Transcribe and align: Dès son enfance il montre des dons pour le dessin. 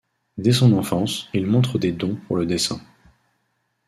Dès 0.39 0.51
son 0.51 0.73
enfance 0.73 1.29
il 1.31 1.45
montre 1.45 1.77
des 1.77 1.91
dons 1.91 2.15
pour 2.27 2.35
le 2.35 2.47
dessin. 2.47 2.81